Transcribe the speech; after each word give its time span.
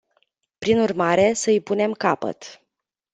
Prin 0.57 0.79
urmare, 0.79 1.33
să 1.33 1.49
îi 1.49 1.61
punem 1.61 1.91
capăt. 1.91 2.61